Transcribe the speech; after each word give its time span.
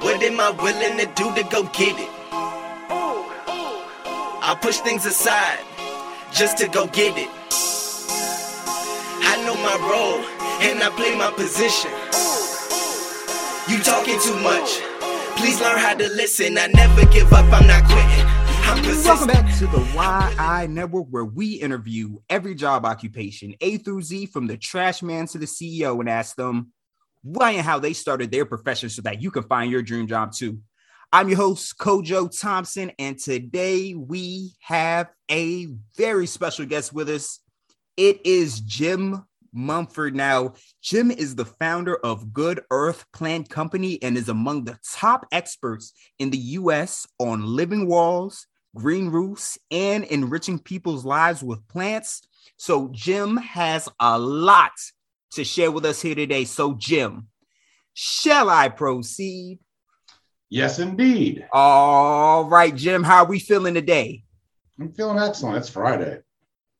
What 0.00 0.22
am 0.22 0.40
I 0.40 0.50
willing 0.50 0.98
to 0.98 1.06
do 1.14 1.34
to 1.34 1.42
go 1.50 1.64
get 1.64 1.98
it? 1.98 2.08
I 4.46 4.56
push 4.60 4.78
things 4.78 5.04
aside 5.06 5.60
just 6.32 6.58
to 6.58 6.68
go 6.68 6.86
get 6.86 7.16
it. 7.16 7.28
I 9.26 9.42
know 9.44 9.54
my 9.56 9.76
role 9.88 10.20
and 10.62 10.82
I 10.82 10.90
play 10.96 11.16
my 11.16 11.30
position. 11.32 11.90
You 13.68 13.82
talking 13.82 14.18
too 14.20 14.38
much. 14.40 14.80
Please 15.36 15.60
learn 15.60 15.78
how 15.78 15.94
to 15.94 16.08
listen. 16.08 16.56
I 16.58 16.68
never 16.68 17.04
give 17.06 17.32
up. 17.32 17.44
I'm 17.52 17.66
not 17.66 17.84
quitting. 17.84 18.26
I'm 18.66 18.82
Welcome 19.04 19.28
back 19.28 19.58
to 19.58 19.66
the 19.66 19.80
Why 19.94 20.34
I 20.38 20.66
Network, 20.66 21.06
where 21.10 21.24
we 21.24 21.54
interview 21.54 22.18
every 22.30 22.54
job 22.54 22.84
occupation, 22.84 23.54
A 23.60 23.76
through 23.78 24.02
Z, 24.02 24.26
from 24.26 24.46
the 24.46 24.56
trash 24.56 25.02
man 25.02 25.26
to 25.28 25.38
the 25.38 25.46
CEO, 25.46 26.00
and 26.00 26.08
ask 26.08 26.36
them 26.36 26.72
why 27.24 27.52
and 27.52 27.62
how 27.62 27.78
they 27.78 27.94
started 27.94 28.30
their 28.30 28.44
profession 28.44 28.90
so 28.90 29.00
that 29.02 29.22
you 29.22 29.30
can 29.30 29.42
find 29.44 29.70
your 29.70 29.82
dream 29.82 30.06
job 30.06 30.32
too. 30.32 30.58
I'm 31.10 31.28
your 31.28 31.38
host, 31.38 31.78
Kojo 31.78 32.28
Thompson, 32.38 32.92
and 32.98 33.18
today 33.18 33.94
we 33.94 34.52
have 34.60 35.08
a 35.30 35.68
very 35.96 36.26
special 36.26 36.66
guest 36.66 36.92
with 36.92 37.08
us. 37.08 37.40
It 37.96 38.26
is 38.26 38.60
Jim 38.60 39.24
Mumford. 39.54 40.14
Now, 40.14 40.52
Jim 40.82 41.10
is 41.10 41.34
the 41.34 41.46
founder 41.46 41.96
of 41.96 42.34
Good 42.34 42.60
Earth 42.70 43.06
Plant 43.12 43.48
Company 43.48 44.02
and 44.02 44.18
is 44.18 44.28
among 44.28 44.64
the 44.64 44.78
top 44.92 45.26
experts 45.32 45.94
in 46.18 46.28
the 46.28 46.38
US 46.38 47.06
on 47.18 47.46
living 47.46 47.86
walls, 47.86 48.46
green 48.76 49.08
roofs, 49.08 49.56
and 49.70 50.04
enriching 50.04 50.58
people's 50.58 51.06
lives 51.06 51.42
with 51.42 51.66
plants. 51.68 52.20
So, 52.58 52.88
Jim 52.92 53.38
has 53.38 53.88
a 53.98 54.18
lot 54.18 54.72
to 55.34 55.44
share 55.44 55.70
with 55.70 55.84
us 55.84 56.00
here 56.00 56.14
today. 56.14 56.44
So, 56.44 56.74
Jim, 56.74 57.28
shall 57.92 58.50
I 58.50 58.68
proceed? 58.68 59.58
Yes, 60.50 60.78
indeed. 60.78 61.46
All 61.52 62.44
right, 62.44 62.74
Jim, 62.74 63.02
how 63.02 63.24
are 63.24 63.28
we 63.28 63.38
feeling 63.38 63.74
today? 63.74 64.22
I'm 64.78 64.92
feeling 64.92 65.18
excellent. 65.18 65.58
It's 65.58 65.68
Friday. 65.68 66.20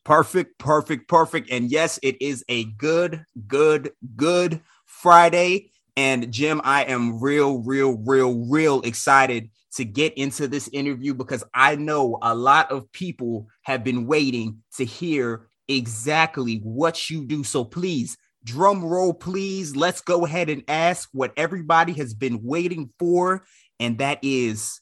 Perfect, 0.04 0.58
perfect, 0.58 1.08
perfect. 1.08 1.50
And 1.50 1.70
yes, 1.70 1.98
it 2.02 2.20
is 2.20 2.44
a 2.48 2.64
good, 2.64 3.24
good, 3.46 3.92
good 4.16 4.60
Friday. 4.84 5.70
And 5.96 6.32
Jim, 6.32 6.60
I 6.64 6.84
am 6.84 7.20
real, 7.20 7.62
real, 7.62 7.96
real, 7.96 8.46
real 8.48 8.82
excited 8.82 9.50
to 9.76 9.84
get 9.84 10.14
into 10.14 10.46
this 10.46 10.68
interview 10.72 11.14
because 11.14 11.42
I 11.54 11.76
know 11.76 12.18
a 12.20 12.34
lot 12.34 12.70
of 12.70 12.90
people 12.92 13.48
have 13.62 13.82
been 13.82 14.06
waiting 14.06 14.62
to 14.76 14.84
hear 14.84 15.48
exactly 15.68 16.58
what 16.62 17.10
you 17.10 17.24
do. 17.24 17.42
So 17.42 17.64
please, 17.64 18.16
drum 18.44 18.84
roll, 18.84 19.14
please. 19.14 19.74
Let's 19.74 20.00
go 20.00 20.24
ahead 20.24 20.48
and 20.48 20.62
ask 20.68 21.08
what 21.12 21.32
everybody 21.36 21.94
has 21.94 22.14
been 22.14 22.40
waiting 22.42 22.90
for. 22.98 23.44
And 23.80 23.98
that 23.98 24.18
is 24.22 24.80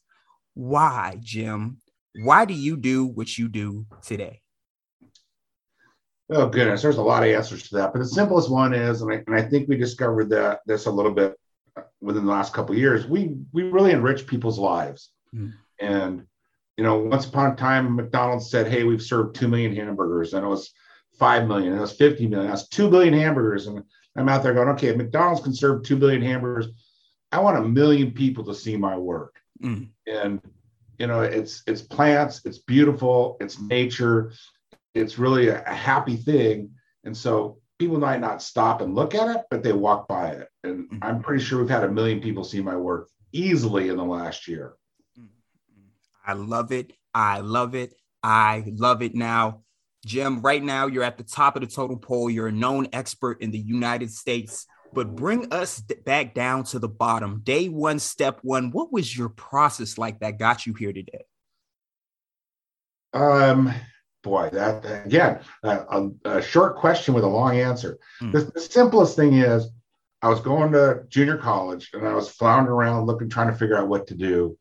why, 0.55 1.17
Jim? 1.21 1.79
Why 2.23 2.45
do 2.45 2.55
you 2.55 2.77
do 2.77 3.07
what 3.07 3.39
you 3.39 3.49
do 3.49 3.87
today? 4.03 4.41
Oh 6.31 6.47
goodness, 6.47 6.83
there's 6.83 6.99
a 6.99 7.03
lot 7.03 7.23
of 7.23 7.29
answers 7.29 7.69
to 7.69 7.77
that, 7.77 7.93
but 7.93 7.99
the 7.99 8.07
simplest 8.07 8.51
one 8.51 8.73
is, 8.73 9.03
and 9.03 9.13
I, 9.13 9.23
and 9.27 9.37
I 9.37 9.43
think 9.43 9.69
we 9.69 9.77
discovered 9.77 10.31
that 10.31 10.61
this 10.67 10.87
a 10.87 10.91
little 10.91 11.13
bit 11.13 11.35
within 12.01 12.25
the 12.25 12.31
last 12.33 12.55
couple 12.55 12.75
of 12.75 12.79
years. 12.79 13.07
We 13.07 13.37
we 13.53 13.65
really 13.65 13.93
enrich 13.93 14.27
people's 14.27 14.59
lives, 14.59 15.11
Mm. 15.35 15.53
and 15.81 16.27
you 16.77 16.85
know, 16.85 16.99
once 16.99 17.27
upon 17.27 17.53
a 17.53 17.57
time, 17.57 17.97
McDonald's 17.97 18.51
said, 18.51 18.67
"Hey, 18.67 18.85
we've 18.85 19.03
served 19.03 19.35
two 19.37 19.49
million 19.49 19.75
hamburgers," 19.75 20.33
and 20.33 20.45
it 20.45 20.49
was 20.49 20.73
five 21.19 21.47
million, 21.47 21.73
and 21.73 21.83
it 21.83 21.91
fifty 21.91 22.27
million, 22.27 22.51
that's 22.51 22.69
two 22.69 22.91
billion 22.91 23.15
hamburgers, 23.15 23.67
and 23.67 23.83
I'm 24.17 24.29
out 24.29 24.43
there 24.43 24.55
going, 24.55 24.69
"Okay, 24.71 24.89
if 24.89 24.97
McDonald's 24.97 25.43
can 25.43 25.55
serve 25.55 25.83
two 25.83 25.97
billion 25.97 26.23
hamburgers, 26.23 26.69
I 27.31 27.41
want 27.41 27.59
a 27.59 27.69
million 27.69 28.11
people 28.13 28.45
to 28.45 28.55
see 28.55 28.77
my 28.77 28.97
work." 28.97 29.37
Mm. 29.63 29.91
and 30.09 30.41
you 30.99 31.07
know 31.07 31.21
it's 31.23 31.63
it's 31.69 31.83
plants 31.83 32.41
it's 32.45 32.59
beautiful 32.59 33.37
it's 33.41 33.61
nature 33.61 34.33
it's 34.95 35.21
really 35.21 35.49
a, 35.49 35.63
a 35.65 35.75
happy 35.75 36.17
thing 36.17 36.71
and 37.05 37.17
so 37.17 37.59
people 37.79 37.99
might 37.99 38.19
not 38.21 38.43
stop 38.43 38.81
and 38.81 38.97
look 38.97 39.15
at 39.15 39.29
it 39.37 39.43
but 39.51 39.63
they 39.63 39.73
walk 39.73 40.09
by 40.09 40.31
it 40.31 40.49
and 40.65 40.91
Mhm. 40.91 40.99
i'm 41.03 41.23
pretty 41.23 41.45
sure 41.45 41.61
we've 41.61 41.71
had 41.71 41.85
a 41.85 41.93
million 41.93 42.21
people 42.21 42.43
see 42.43 42.61
my 42.61 42.77
work 42.77 43.09
easily 43.33 43.89
in 43.89 43.97
the 43.99 44.05
last 44.05 44.49
year 44.49 44.75
I 46.25 46.33
love 46.35 46.73
it. 46.73 46.93
I 47.15 47.41
love 47.41 47.75
it. 47.75 47.95
I 48.23 48.65
love 48.77 49.03
it 49.03 49.15
now. 49.15 49.63
Jim, 50.05 50.41
right 50.43 50.63
now 50.63 50.87
you're 50.87 51.05
at 51.05 51.17
the 51.17 51.25
top 51.25 51.57
of 51.57 51.63
the 51.63 51.69
totem 51.69 51.99
pole. 51.99 52.29
You're 52.29 52.49
a 52.49 52.53
known 52.53 52.89
expert 52.93 53.41
in 53.41 53.51
the 53.51 53.59
United 53.59 54.11
States, 54.11 54.67
but 54.93 55.15
bring 55.15 55.53
us 55.53 55.81
back 55.81 56.35
down 56.35 56.65
to 56.65 56.79
the 56.79 56.89
bottom. 56.89 57.41
Day 57.45 57.69
one, 57.69 57.99
step 57.99 58.41
one. 58.43 58.71
What 58.73 58.93
was 58.93 59.17
your 59.17 59.29
process 59.29 59.99
like 59.99 60.21
that 60.21 60.39
got 60.39 60.67
you 60.67 60.75
here 60.75 60.93
today? 60.93 61.25
um 63.15 63.73
boy 64.23 64.49
that 64.53 64.85
again 65.05 65.41
a, 65.65 66.09
a, 66.25 66.41
short 66.43 66.77
question 66.77 67.13
with 67.13 67.25
a 67.25 67.29
long 67.29 67.59
answer 67.59 67.99
Hmm. 68.21 68.31
the, 68.31 68.51
the 68.55 68.61
simplest 68.61 69.17
thing 69.17 69.35
is 69.35 69.69
i 70.23 70.29
was 70.29 70.41
going 70.41 70.73
to 70.73 71.03
junior 71.09 71.37
college 71.37 71.91
and 71.93 72.07
i 72.07 72.15
was 72.15 72.29
floundering 72.29 72.75
around 72.75 73.07
looking 73.07 73.29
trying 73.29 73.49
to 73.51 73.57
figure 73.57 73.77
out 73.77 73.89
what 73.89 74.07
to 74.07 74.15
do 74.15 74.57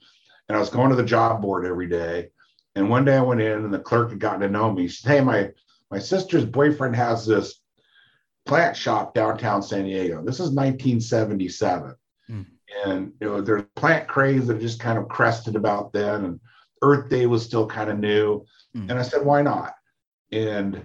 and 0.49 0.57
i 0.57 0.59
was 0.59 0.69
going 0.69 0.89
to 0.89 0.95
the 0.95 1.03
job 1.03 1.41
board 1.41 1.65
every 1.65 1.87
day 1.87 2.29
and 2.75 2.89
one 2.89 3.05
day 3.05 3.17
i 3.17 3.21
went 3.21 3.41
in 3.41 3.63
and 3.65 3.73
the 3.73 3.79
clerk 3.79 4.09
had 4.09 4.19
gotten 4.19 4.41
to 4.41 4.49
know 4.49 4.71
me 4.71 4.87
she 4.87 5.01
said 5.01 5.11
hey 5.11 5.21
my 5.21 5.49
my 5.89 5.99
sister's 5.99 6.45
boyfriend 6.45 6.95
has 6.95 7.25
this 7.25 7.61
plant 8.45 8.75
shop 8.75 9.13
downtown 9.13 9.61
san 9.61 9.83
diego 9.85 10.23
this 10.23 10.39
is 10.39 10.51
1977 10.51 11.95
Hmm. 12.27 12.41
and 12.85 13.13
you 13.19 13.27
know 13.27 13.41
there's 13.41 13.63
plant 13.75 14.07
craze 14.07 14.47
that 14.47 14.59
just 14.61 14.79
kind 14.79 14.97
of 14.97 15.07
crested 15.09 15.55
about 15.55 15.91
then 15.91 16.25
and 16.25 16.39
earth 16.83 17.09
day 17.09 17.25
was 17.25 17.43
still 17.43 17.65
kind 17.67 17.89
of 17.89 17.99
new 17.99 18.45
Hmm. 18.73 18.89
and 18.89 18.97
I 18.99 19.01
said, 19.01 19.25
why 19.25 19.41
not? 19.41 19.73
And 20.31 20.81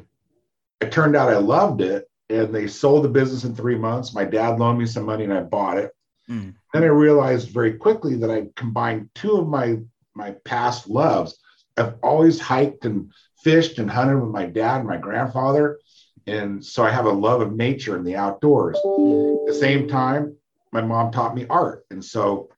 it 0.81 0.91
turned 0.91 1.15
out 1.15 1.33
I 1.33 1.37
loved 1.39 1.81
it. 1.81 2.11
And 2.29 2.53
they 2.53 2.67
sold 2.67 3.05
the 3.05 3.09
business 3.09 3.45
in 3.45 3.55
three 3.55 3.79
months. 3.79 4.13
My 4.13 4.25
dad 4.25 4.59
loaned 4.59 4.81
me 4.81 4.87
some 4.87 5.05
money 5.05 5.23
and 5.23 5.33
I 5.33 5.43
bought 5.43 5.79
it. 5.79 5.93
Mm. 6.29 6.55
Then 6.73 6.83
I 6.83 6.87
realized 6.87 7.51
very 7.51 7.75
quickly 7.75 8.17
that 8.17 8.31
I 8.31 8.49
combined 8.57 9.11
two 9.15 9.37
of 9.37 9.47
my 9.47 9.79
my 10.15 10.33
past 10.45 10.89
loves. 10.91 11.39
I've 11.77 11.95
always 12.03 12.41
hiked 12.41 12.85
and 12.85 13.13
fished 13.43 13.79
and 13.79 13.91
hunted 13.91 14.19
with 14.19 14.31
my 14.31 14.47
dad 14.47 14.81
and 14.81 14.89
my 14.89 14.97
grandfather. 14.97 15.79
And 16.27 16.65
so 16.65 16.83
I 16.85 16.91
have 16.91 17.07
a 17.07 17.11
love 17.11 17.41
of 17.41 17.53
nature 17.53 17.97
and 17.97 18.07
the 18.07 18.17
outdoors. 18.17 18.77
At 18.77 18.83
the 19.47 19.57
same 19.59 19.87
time, 19.89 20.37
my 20.73 20.81
mom 20.81 21.13
taught 21.13 21.35
me 21.35 21.47
art. 21.49 21.87
And 21.91 22.05
so 22.05 22.51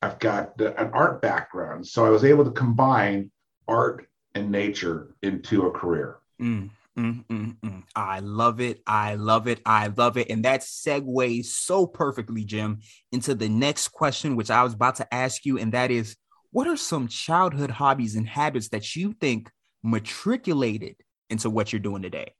I've 0.00 0.18
got 0.18 0.58
an 0.60 0.90
art 0.92 1.20
background. 1.20 1.86
So 1.86 2.06
I 2.06 2.10
was 2.10 2.24
able 2.24 2.44
to 2.44 2.50
combine 2.50 3.30
art 3.68 4.06
and 4.34 4.50
nature 4.50 5.14
into 5.22 5.66
a 5.66 5.70
career. 5.70 6.18
Mm, 6.40 6.70
mm, 6.98 7.24
mm, 7.26 7.56
mm. 7.60 7.82
I 7.94 8.20
love 8.20 8.60
it. 8.60 8.80
I 8.86 9.16
love 9.16 9.46
it. 9.46 9.60
I 9.66 9.88
love 9.88 10.16
it. 10.16 10.30
And 10.30 10.44
that 10.44 10.62
segues 10.62 11.46
so 11.46 11.86
perfectly, 11.86 12.44
Jim, 12.44 12.80
into 13.12 13.34
the 13.34 13.48
next 13.48 13.88
question, 13.88 14.36
which 14.36 14.50
I 14.50 14.62
was 14.62 14.72
about 14.72 14.96
to 14.96 15.14
ask 15.14 15.44
you. 15.44 15.58
And 15.58 15.72
that 15.72 15.90
is 15.90 16.16
what 16.52 16.66
are 16.66 16.76
some 16.76 17.08
childhood 17.08 17.70
hobbies 17.70 18.16
and 18.16 18.28
habits 18.28 18.68
that 18.68 18.96
you 18.96 19.12
think 19.12 19.50
matriculated 19.82 20.96
into 21.28 21.48
what 21.50 21.72
you're 21.72 21.80
doing 21.80 22.02
today? 22.02 22.32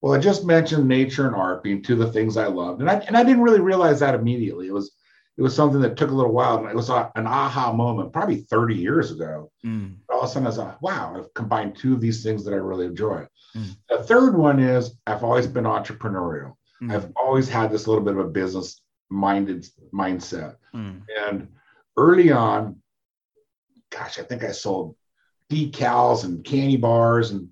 Well, 0.00 0.14
I 0.14 0.18
just 0.18 0.44
mentioned 0.44 0.88
nature 0.88 1.26
and 1.26 1.36
art 1.36 1.62
being 1.62 1.82
two 1.82 1.94
of 1.94 2.00
the 2.00 2.12
things 2.12 2.36
I 2.36 2.46
loved, 2.46 2.80
and 2.80 2.90
I 2.90 2.94
and 2.94 3.16
I 3.16 3.22
didn't 3.22 3.42
really 3.42 3.60
realize 3.60 4.00
that 4.00 4.14
immediately. 4.16 4.66
It 4.66 4.72
was 4.72 4.92
it 5.38 5.42
was 5.42 5.54
something 5.54 5.80
that 5.80 5.96
took 5.96 6.10
a 6.10 6.14
little 6.14 6.32
while, 6.32 6.58
and 6.58 6.68
it 6.68 6.74
was 6.74 6.90
a, 6.90 7.10
an 7.14 7.26
aha 7.26 7.72
moment, 7.72 8.12
probably 8.12 8.42
30 8.42 8.74
years 8.74 9.12
ago. 9.12 9.50
Mm, 9.64 9.96
All 10.10 10.22
of 10.22 10.24
a 10.24 10.28
sudden, 10.28 10.46
I 10.46 10.50
was 10.50 10.58
like, 10.58 10.82
"Wow, 10.82 11.14
I've 11.16 11.32
combined 11.34 11.76
two 11.76 11.94
of 11.94 12.00
these 12.00 12.22
things 12.22 12.44
that 12.44 12.52
I 12.52 12.56
really 12.56 12.86
enjoy." 12.86 13.26
Mm. 13.56 13.76
The 13.88 14.02
third 14.02 14.36
one 14.36 14.58
is 14.58 14.98
I've 15.06 15.22
always 15.22 15.46
been 15.46 15.64
entrepreneurial. 15.64 16.54
mm, 16.82 16.92
I've 16.92 17.12
always 17.14 17.48
had 17.48 17.70
this 17.70 17.86
little 17.86 18.02
bit 18.02 18.14
of 18.14 18.26
a 18.26 18.28
business 18.28 18.82
minded 19.08 19.64
mindset, 19.94 20.56
mm, 20.74 21.00
and 21.28 21.46
early 21.96 22.32
on, 22.32 22.81
gosh, 23.92 24.18
I 24.18 24.22
think 24.22 24.42
I 24.42 24.52
sold 24.52 24.96
decals 25.50 26.24
and 26.24 26.42
candy 26.44 26.76
bars 26.76 27.30
and 27.30 27.48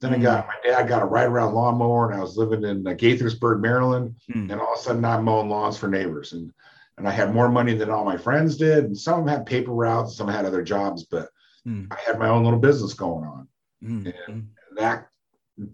then 0.00 0.12
I 0.14 0.18
got 0.18 0.48
my 0.48 0.54
dad 0.64 0.88
got 0.88 1.02
a 1.02 1.04
ride 1.04 1.28
around 1.28 1.54
lawnmower 1.54 2.10
and 2.10 2.18
I 2.18 2.22
was 2.22 2.36
living 2.36 2.64
in 2.64 2.84
uh, 2.84 2.90
Gaithersburg, 2.90 3.60
Maryland. 3.60 4.16
mm, 4.28 4.50
And 4.50 4.60
all 4.60 4.72
of 4.74 4.80
a 4.80 4.82
sudden 4.82 5.04
I'm 5.04 5.24
mowing 5.24 5.48
lawns 5.48 5.78
for 5.78 5.88
neighbors. 5.88 6.32
And 6.32 6.52
and 6.98 7.08
I 7.08 7.10
had 7.10 7.32
more 7.32 7.48
money 7.48 7.74
than 7.74 7.88
all 7.88 8.04
my 8.04 8.16
friends 8.16 8.56
did. 8.56 8.84
And 8.84 8.98
some 8.98 9.20
of 9.20 9.24
them 9.26 9.34
had 9.34 9.46
paper 9.46 9.70
routes, 9.72 10.16
some 10.16 10.28
had 10.28 10.44
other 10.44 10.62
jobs, 10.62 11.04
but 11.04 11.28
mm, 11.66 11.86
I 11.90 11.96
had 12.04 12.18
my 12.18 12.28
own 12.28 12.44
little 12.44 12.58
business 12.58 12.94
going 12.94 13.24
on. 13.24 13.48
mm, 13.82 14.04
mm. 14.04 14.14
And 14.28 14.48
that 14.76 15.08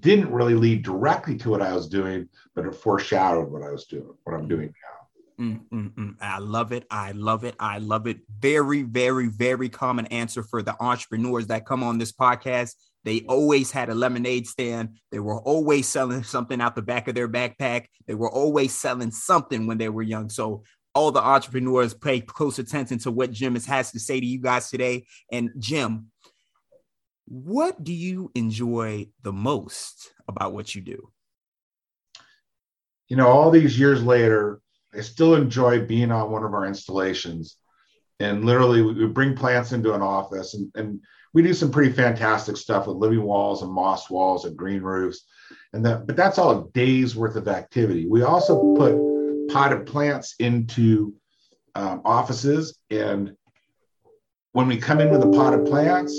didn't 0.01 0.31
really 0.33 0.55
lead 0.55 0.83
directly 0.85 1.37
to 1.39 1.51
what 1.51 1.63
I 1.63 1.73
was 1.73 1.89
doing, 1.89 2.29
but 2.55 2.67
it 2.67 2.75
foreshadowed 2.75 3.51
what 3.51 3.63
I 3.63 3.71
was 3.71 3.87
doing, 3.87 4.13
what 4.25 4.35
I'm 4.35 4.49
doing 4.49 4.67
now. 4.67 4.98
Mm, 5.41 5.61
mm, 5.73 5.95
mm. 5.95 6.15
I 6.21 6.39
love 6.39 6.73
it. 6.73 6.85
I 6.91 7.13
love 7.13 7.45
it. 7.45 7.55
I 7.61 7.79
love 7.79 8.09
it. 8.09 8.19
Very, 8.41 8.83
very, 8.83 9.29
very 9.29 9.69
common 9.69 10.07
answer 10.07 10.43
for 10.43 10.63
the 10.63 10.75
entrepreneurs 10.83 11.47
that 11.47 11.65
come 11.65 11.85
on 11.85 11.99
this 11.99 12.13
podcast. 12.13 12.75
They 13.05 13.25
always 13.29 13.71
had 13.71 13.89
a 13.89 13.95
lemonade 13.95 14.49
stand. 14.49 14.97
They 15.13 15.21
were 15.21 15.41
always 15.41 15.87
selling 15.89 16.25
something 16.25 16.61
out 16.61 16.75
the 16.75 16.83
back 16.83 17.07
of 17.07 17.15
their 17.15 17.29
backpack. 17.29 17.87
They 18.07 18.15
were 18.15 18.31
always 18.31 18.75
selling 18.75 19.13
something 19.13 19.67
when 19.67 19.79
they 19.79 19.89
were 19.89 20.03
young. 20.03 20.29
So 20.29 20.65
all 20.95 21.13
the 21.13 21.23
entrepreneurs 21.23 21.95
pay 21.95 22.21
close 22.21 22.59
attention 22.59 22.99
to 22.99 23.13
what 23.13 23.31
Jim 23.31 23.55
has 23.55 23.93
to 23.93 24.01
say 24.01 24.19
to 24.19 24.27
you 24.27 24.41
guys 24.41 24.69
today. 24.71 25.07
And 25.31 25.51
Jim, 25.59 26.11
what 27.27 27.85
do 27.85 27.93
you 27.93 28.33
enjoy 28.35 29.07
the 29.23 29.33
most 29.33 30.13
about 30.27 30.53
what 30.53 30.75
you 30.75 30.81
do? 30.81 31.11
You 33.09 33.17
know, 33.17 33.29
all 33.29 33.51
these 33.53 33.79
years 33.79 34.03
later, 34.03 34.61
I 34.95 35.01
still 35.01 35.35
enjoy 35.35 35.85
being 35.85 36.11
on 36.11 36.31
one 36.31 36.45
of 36.45 36.55
our 36.55 36.67
installations. 36.67 37.57
And 38.21 38.45
literally, 38.45 38.83
we 38.83 39.07
bring 39.07 39.37
plants 39.37 39.73
into 39.73 39.95
an 39.95 40.03
office 40.03 40.55
and, 40.55 40.71
and 40.75 41.01
we 41.35 41.43
do 41.43 41.55
some 41.55 41.71
pretty 41.71 41.93
fantastic 41.93 42.57
stuff 42.57 42.87
with 42.87 42.97
living 42.97 43.23
walls 43.23 43.63
and 43.63 43.71
moss 43.71 44.11
walls 44.11 44.45
and 44.45 44.57
green 44.57 44.83
roofs. 44.83 45.25
And 45.73 45.85
that, 45.85 46.07
but 46.07 46.17
that's 46.17 46.39
all 46.39 46.51
a 46.51 46.69
day's 46.73 47.15
worth 47.15 47.37
of 47.37 47.49
activity. 47.49 48.07
We 48.09 48.23
also 48.23 48.75
put 48.75 48.97
potted 49.53 49.87
plants 49.87 50.35
into 50.39 51.15
um, 51.75 52.03
offices. 52.05 52.79
And 52.91 53.37
when 54.53 54.67
we 54.67 54.79
come 54.79 55.01
in 55.01 55.11
with 55.11 55.21
the 55.21 55.31
potted 55.31 55.67
plants 55.67 56.19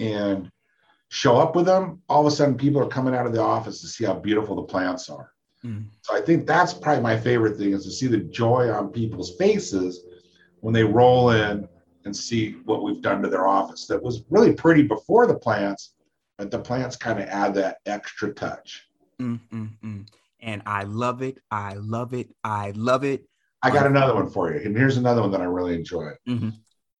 and 0.00 0.50
show 1.08 1.36
up 1.36 1.54
with 1.54 1.66
them, 1.66 2.00
all 2.08 2.26
of 2.26 2.32
a 2.32 2.34
sudden 2.34 2.56
people 2.56 2.80
are 2.80 2.88
coming 2.88 3.14
out 3.14 3.26
of 3.26 3.32
the 3.32 3.42
office 3.42 3.80
to 3.80 3.88
see 3.88 4.04
how 4.04 4.14
beautiful 4.14 4.56
the 4.56 4.62
plants 4.62 5.10
are. 5.10 5.33
Mm. 5.64 5.86
So 6.02 6.16
I 6.16 6.20
think 6.20 6.46
that's 6.46 6.74
probably 6.74 7.02
my 7.02 7.18
favorite 7.18 7.56
thing 7.56 7.72
is 7.72 7.84
to 7.84 7.90
see 7.90 8.06
the 8.06 8.18
joy 8.18 8.70
on 8.70 8.90
people's 8.90 9.36
faces 9.36 10.04
when 10.60 10.74
they 10.74 10.84
roll 10.84 11.30
in 11.30 11.68
and 12.04 12.14
see 12.16 12.52
what 12.64 12.82
we've 12.82 13.00
done 13.00 13.22
to 13.22 13.28
their 13.28 13.46
office 13.46 13.86
that 13.86 14.02
was 14.02 14.24
really 14.28 14.52
pretty 14.52 14.82
before 14.82 15.26
the 15.26 15.34
plants, 15.34 15.94
but 16.36 16.50
the 16.50 16.58
plants 16.58 16.96
kind 16.96 17.18
of 17.18 17.26
add 17.28 17.54
that 17.54 17.78
extra 17.86 18.32
touch. 18.32 18.86
Mm-hmm. 19.20 20.02
And 20.40 20.62
I 20.66 20.82
love 20.82 21.22
it. 21.22 21.38
I 21.50 21.74
love 21.74 22.12
it. 22.12 22.28
I 22.44 22.72
love 22.72 23.04
it. 23.04 23.26
I 23.62 23.70
got 23.70 23.86
another 23.86 24.14
one 24.14 24.28
for 24.28 24.52
you. 24.52 24.60
And 24.60 24.76
here's 24.76 24.98
another 24.98 25.22
one 25.22 25.30
that 25.30 25.40
I 25.40 25.44
really 25.44 25.74
enjoy. 25.74 26.10
Mm-hmm. 26.28 26.50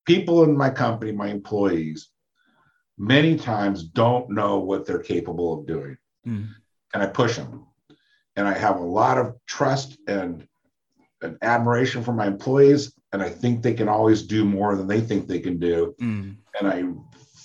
People 0.07 0.45
in 0.45 0.57
my 0.57 0.71
company, 0.71 1.13
my 1.13 1.29
employees, 1.29 2.09
many 2.97 3.37
times 3.37 3.85
don't 3.85 4.31
know 4.31 4.61
what 4.61 4.87
they're 4.87 4.99
capable 5.03 5.59
of 5.59 5.67
doing. 5.67 5.99
Mm. 6.27 6.49
And 6.95 7.03
I 7.03 7.07
push 7.07 7.37
them 7.37 7.67
and 8.37 8.49
I 8.49 8.57
have 8.57 8.77
a 8.77 8.85
lot 8.85 9.19
of 9.19 9.37
trust 9.47 9.99
and, 10.07 10.47
and 11.23 11.39
admiration 11.43 12.03
for 12.03 12.13
my 12.13 12.27
employees. 12.27 12.93
And 13.13 13.23
I 13.23 13.31
think 13.31 13.63
they 13.63 13.75
can 13.75 13.89
always 13.89 14.23
do 14.23 14.45
more 14.45 14.75
than 14.77 14.89
they 14.89 15.01
think 15.01 15.27
they 15.27 15.39
can 15.39 15.59
do. 15.59 15.95
Mm. 16.01 16.37
And 16.59 16.69
I 16.69 16.85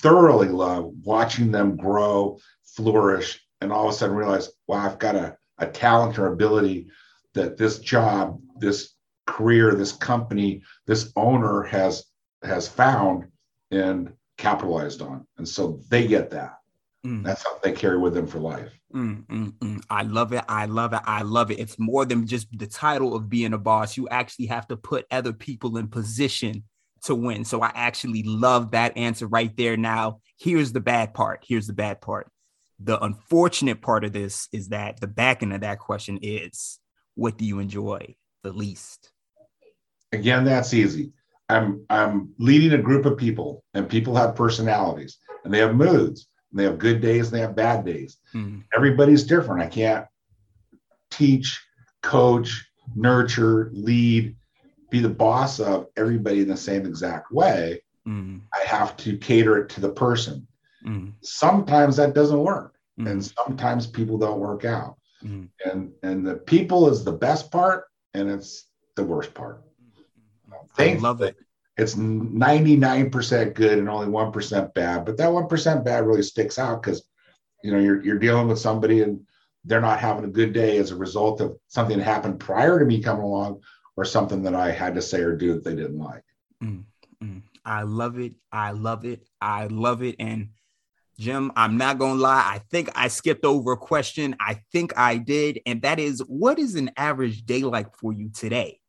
thoroughly 0.01 0.47
love 0.47 0.91
watching 1.03 1.51
them 1.51 1.77
grow, 1.77 2.39
flourish, 2.63 3.39
and 3.61 3.71
all 3.71 3.87
of 3.87 3.93
a 3.93 3.97
sudden 3.97 4.15
realize, 4.15 4.49
wow, 4.67 4.85
I've 4.85 4.99
got 4.99 5.15
a, 5.15 5.37
a 5.57 5.67
talent 5.67 6.17
or 6.17 6.27
ability 6.27 6.87
that 7.33 7.57
this 7.57 7.79
job, 7.79 8.39
this 8.57 8.95
career, 9.27 9.75
this 9.75 9.91
company, 9.91 10.63
this 10.87 11.11
owner 11.15 11.63
has 11.63 12.05
has 12.41 12.67
found 12.67 13.27
and 13.69 14.13
capitalized 14.37 15.01
on. 15.01 15.27
And 15.37 15.47
so 15.47 15.81
they 15.89 16.07
get 16.07 16.29
that. 16.31 16.58
Mm. 17.05 17.23
That's 17.23 17.43
how 17.43 17.57
they 17.63 17.71
carry 17.71 17.97
with 17.97 18.13
them 18.13 18.27
for 18.27 18.39
life. 18.39 18.69
Mm, 18.93 19.25
mm, 19.27 19.51
mm. 19.53 19.81
I 19.89 20.03
love 20.03 20.33
it. 20.33 20.43
I 20.49 20.65
love 20.65 20.93
it. 20.93 21.01
I 21.05 21.21
love 21.21 21.51
it. 21.51 21.59
It's 21.59 21.79
more 21.79 22.05
than 22.05 22.27
just 22.27 22.47
the 22.57 22.67
title 22.67 23.15
of 23.15 23.29
being 23.29 23.53
a 23.53 23.57
boss. 23.57 23.95
You 23.95 24.09
actually 24.09 24.47
have 24.47 24.67
to 24.67 24.77
put 24.77 25.05
other 25.09 25.31
people 25.31 25.77
in 25.77 25.87
position 25.87 26.63
to 27.03 27.15
win. 27.15 27.45
So 27.45 27.61
I 27.61 27.71
actually 27.73 28.23
love 28.23 28.71
that 28.71 28.97
answer 28.97 29.27
right 29.27 29.55
there. 29.55 29.77
Now, 29.77 30.19
here's 30.37 30.73
the 30.73 30.81
bad 30.81 31.13
part. 31.13 31.45
Here's 31.47 31.67
the 31.67 31.73
bad 31.73 32.01
part. 32.01 32.29
The 32.81 33.01
unfortunate 33.01 33.81
part 33.81 34.03
of 34.03 34.11
this 34.11 34.47
is 34.51 34.69
that 34.69 34.99
the 34.99 35.07
back 35.07 35.41
end 35.41 35.53
of 35.53 35.61
that 35.61 35.79
question 35.79 36.19
is 36.21 36.79
what 37.15 37.37
do 37.37 37.45
you 37.45 37.59
enjoy 37.59 38.15
the 38.43 38.51
least? 38.51 39.11
Again, 40.11 40.43
that's 40.43 40.73
easy. 40.73 41.11
I'm 41.47 41.85
I'm 41.89 42.33
leading 42.37 42.73
a 42.73 42.81
group 42.81 43.05
of 43.05 43.17
people, 43.17 43.63
and 43.73 43.89
people 43.89 44.15
have 44.15 44.35
personalities 44.35 45.17
and 45.43 45.53
they 45.53 45.59
have 45.59 45.75
moods 45.75 46.27
they 46.51 46.63
have 46.63 46.79
good 46.79 47.01
days 47.01 47.27
and 47.27 47.35
they 47.35 47.41
have 47.41 47.55
bad 47.55 47.85
days. 47.85 48.17
Mm. 48.33 48.63
Everybody's 48.75 49.23
different. 49.23 49.61
I 49.61 49.67
can't 49.67 50.05
teach, 51.11 51.61
coach, 52.01 52.65
nurture, 52.95 53.69
lead, 53.73 54.35
be 54.89 54.99
the 54.99 55.09
boss 55.09 55.59
of 55.59 55.87
everybody 55.95 56.41
in 56.41 56.47
the 56.47 56.57
same 56.57 56.85
exact 56.85 57.31
way. 57.31 57.81
Mm. 58.07 58.41
I 58.53 58.65
have 58.65 58.97
to 58.97 59.17
cater 59.17 59.57
it 59.57 59.69
to 59.69 59.81
the 59.81 59.89
person. 59.89 60.47
Mm. 60.85 61.13
Sometimes 61.21 61.97
that 61.97 62.15
doesn't 62.15 62.39
work, 62.39 62.75
mm. 62.99 63.09
and 63.09 63.23
sometimes 63.23 63.85
people 63.85 64.17
don't 64.17 64.39
work 64.39 64.65
out. 64.65 64.95
Mm. 65.23 65.49
And 65.65 65.91
and 66.01 66.25
the 66.25 66.35
people 66.35 66.89
is 66.89 67.03
the 67.03 67.11
best 67.11 67.51
part, 67.51 67.85
and 68.13 68.29
it's 68.29 68.65
the 68.95 69.03
worst 69.03 69.33
part. 69.33 69.61
I 70.77 70.93
love 70.93 71.21
it 71.21 71.35
it's 71.79 71.95
99% 71.95 73.53
good 73.53 73.77
and 73.77 73.89
only 73.89 74.07
1% 74.07 74.73
bad. 74.73 75.05
But 75.05 75.17
that 75.17 75.29
1% 75.29 75.85
bad 75.85 76.05
really 76.05 76.23
sticks 76.23 76.59
out 76.59 76.83
because 76.83 77.03
you 77.63 77.71
know 77.71 77.79
you're, 77.79 78.03
you're 78.03 78.19
dealing 78.19 78.47
with 78.47 78.59
somebody 78.59 79.01
and 79.01 79.21
they're 79.65 79.81
not 79.81 79.99
having 79.99 80.25
a 80.25 80.29
good 80.29 80.53
day 80.53 80.77
as 80.77 80.91
a 80.91 80.95
result 80.95 81.41
of 81.41 81.57
something 81.67 81.97
that 81.97 82.03
happened 82.03 82.39
prior 82.39 82.79
to 82.79 82.85
me 82.85 83.01
coming 83.01 83.23
along 83.23 83.61
or 83.97 84.05
something 84.05 84.43
that 84.43 84.55
i 84.55 84.71
had 84.71 84.95
to 84.95 85.01
say 85.01 85.21
or 85.21 85.35
do 85.35 85.53
that 85.53 85.63
they 85.63 85.75
didn't 85.75 85.99
like. 85.99 86.23
Mm, 86.63 86.83
mm. 87.23 87.41
i 87.65 87.83
love 87.83 88.19
it. 88.19 88.33
I 88.51 88.71
love 88.71 89.05
it. 89.05 89.27
I 89.41 89.65
love 89.67 90.03
it. 90.03 90.15
And 90.19 90.49
jim 91.17 91.51
i'm 91.55 91.77
not 91.77 91.97
gonna 91.97 92.19
lie. 92.19 92.43
I 92.45 92.59
think 92.71 92.89
i 92.95 93.09
skipped 93.09 93.45
over 93.45 93.73
a 93.73 93.77
question. 93.77 94.35
I 94.39 94.61
think 94.71 94.97
i 94.97 95.17
did. 95.17 95.59
And 95.65 95.81
that 95.81 95.99
is 95.99 96.19
what 96.27 96.59
is 96.59 96.75
an 96.75 96.91
average 96.95 97.45
day 97.45 97.63
like 97.63 97.95
for 97.97 98.13
you 98.13 98.29
today 98.29 98.79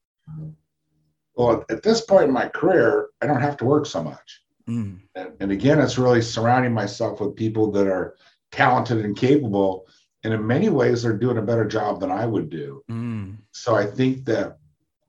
well, 1.41 1.65
at 1.71 1.83
this 1.83 2.03
point 2.03 2.25
in 2.25 2.33
my 2.33 2.49
career, 2.49 3.09
I 3.23 3.27
don't 3.27 3.41
have 3.41 3.57
to 3.59 3.65
work 3.65 3.87
so 3.87 4.03
much. 4.03 4.43
Mm. 4.69 5.01
And, 5.15 5.33
and, 5.41 5.51
again, 5.51 5.81
it's 5.81 5.97
really 5.97 6.21
surrounding 6.21 6.75
myself 6.75 7.19
with 7.19 7.35
people 7.35 7.71
that 7.73 7.87
are 7.87 8.17
talented 8.53 9.03
and 9.03 9.17
capable. 9.17 9.87
And 10.23 10.35
in 10.35 10.47
many 10.47 10.69
ways, 10.69 11.03
they're 11.03 11.17
doing 11.17 11.39
a 11.39 11.43
better 11.43 11.65
job 11.65 11.99
than 11.99 12.11
I 12.11 12.27
would 12.27 12.51
do. 12.51 12.85
Mm. 12.91 13.39
So 13.53 13.75
I 13.75 13.87
think 13.87 14.27
that, 14.27 14.59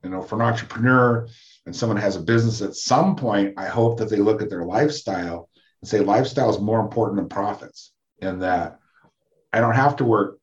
you 0.06 0.10
know, 0.10 0.22
for 0.22 0.36
an 0.36 0.42
entrepreneur 0.44 1.28
and 1.66 1.76
someone 1.76 1.98
has 1.98 2.16
a 2.16 2.22
business 2.22 2.62
at 2.62 2.76
some 2.76 3.18
point, 3.18 3.56
I 3.58 3.68
hope 3.68 3.98
that 3.98 4.10
they 4.10 4.16
look 4.16 4.42
at 4.42 4.50
their 4.50 4.64
lifestyle 4.64 5.50
and 5.82 5.90
say 5.90 6.00
lifestyle 6.00 6.50
is 6.50 6.60
more 6.60 6.80
important 6.80 7.18
than 7.18 7.28
profits. 7.28 7.92
And 8.22 8.42
that 8.42 8.80
I 9.52 9.60
don't 9.60 9.76
have 9.76 9.98
to 9.98 10.06
work 10.06 10.40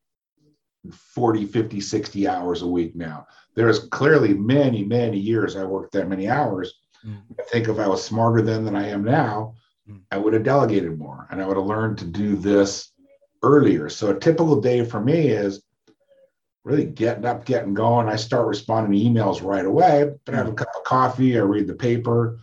40, 0.93 1.47
50, 1.47 1.81
60 1.81 2.29
hours 2.29 2.61
a 2.61 2.69
week 2.69 2.95
now 2.95 3.27
there's 3.59 3.81
clearly 3.89 4.35
many, 4.35 4.85
many 4.85 5.19
years 5.19 5.57
I 5.57 5.65
worked 5.65 5.93
that 5.93 6.09
many 6.09 6.29
hours. 6.29 6.75
Mm. 7.05 7.23
I 7.41 7.43
think 7.43 7.69
if 7.69 7.81
I 7.81 7.89
was 7.89 8.05
smarter 8.05 8.41
then 8.41 8.65
than 8.65 8.77
I 8.77 8.87
am 8.89 9.03
now, 9.03 9.55
mm. 9.91 10.01
I 10.13 10.17
would 10.17 10.33
have 10.33 10.45
delegated 10.45 10.97
more 10.97 11.27
and 11.31 11.43
I 11.43 11.47
would 11.47 11.57
have 11.57 11.67
learned 11.67 11.99
to 11.99 12.05
do 12.05 12.37
this 12.37 12.93
earlier. 13.43 13.89
So 13.89 14.11
a 14.11 14.19
typical 14.19 14.61
day 14.61 14.85
for 14.85 15.01
me 15.01 15.29
is 15.29 15.61
really 16.63 16.85
getting 16.85 17.25
up, 17.25 17.45
getting 17.45 17.75
going. 17.75 18.09
I 18.09 18.15
start 18.15 18.47
responding 18.47 18.93
to 18.93 19.05
emails 19.05 19.43
right 19.43 19.67
away, 19.67 20.13
but 20.25 20.35
I 20.35 20.39
have 20.39 20.49
a 20.49 20.53
cup 20.53 20.69
of 20.77 20.85
coffee, 20.85 21.37
I 21.37 21.43
read 21.43 21.67
the 21.67 21.75
paper, 21.75 22.39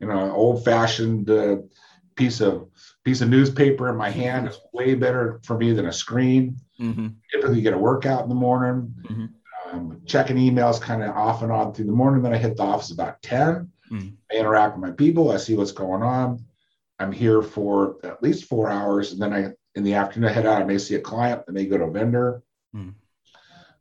you 0.00 0.06
know, 0.06 0.22
an 0.22 0.30
old 0.32 0.66
fashioned 0.66 1.30
uh, 1.30 1.56
piece 2.14 2.42
of 2.42 2.68
piece 3.04 3.22
of 3.22 3.30
newspaper 3.30 3.88
in 3.88 3.96
my 3.96 4.10
hand 4.10 4.48
is 4.48 4.58
way 4.74 4.94
better 4.94 5.40
for 5.44 5.56
me 5.56 5.72
than 5.72 5.86
a 5.86 5.92
screen. 5.92 6.58
Mm-hmm. 6.78 7.08
Typically 7.32 7.62
get 7.62 7.72
a 7.72 7.78
workout 7.78 8.22
in 8.22 8.28
the 8.28 8.34
morning. 8.34 8.94
Mm-hmm 9.04 9.26
um, 9.72 10.02
checking 10.06 10.36
emails 10.36 10.80
kind 10.80 11.02
of 11.02 11.16
off 11.16 11.42
and 11.42 11.50
on 11.50 11.72
through 11.72 11.86
the 11.86 11.92
morning. 11.92 12.22
Then 12.22 12.34
I 12.34 12.38
hit 12.38 12.56
the 12.56 12.62
office 12.62 12.90
about 12.90 13.22
10. 13.22 13.70
Mm. 13.90 14.14
I 14.30 14.36
interact 14.36 14.76
with 14.76 14.88
my 14.88 14.94
people. 14.94 15.32
I 15.32 15.38
see 15.38 15.56
what's 15.56 15.72
going 15.72 16.02
on. 16.02 16.44
I'm 16.98 17.12
here 17.12 17.42
for 17.42 17.96
at 18.04 18.22
least 18.22 18.44
four 18.44 18.70
hours. 18.70 19.12
And 19.12 19.20
then 19.20 19.32
I, 19.32 19.52
in 19.74 19.82
the 19.82 19.94
afternoon, 19.94 20.30
I 20.30 20.32
head 20.32 20.46
out. 20.46 20.62
I 20.62 20.64
may 20.64 20.78
see 20.78 20.94
a 20.94 21.00
client. 21.00 21.42
I 21.48 21.52
may 21.52 21.66
go 21.66 21.78
to 21.78 21.84
a 21.84 21.90
vendor. 21.90 22.42
Mm. 22.74 22.94